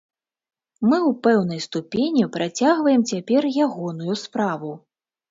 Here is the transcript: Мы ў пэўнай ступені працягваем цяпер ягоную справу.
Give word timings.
Мы 0.89 0.97
ў 0.99 1.11
пэўнай 1.25 1.59
ступені 1.65 2.23
працягваем 2.37 3.03
цяпер 3.11 3.43
ягоную 3.65 4.15
справу. 4.23 4.71